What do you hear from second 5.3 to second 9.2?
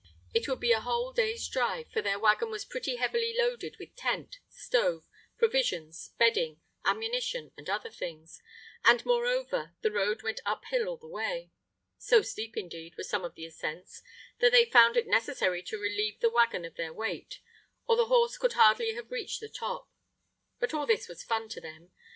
provisions, bedding, ammunition, and other things, and,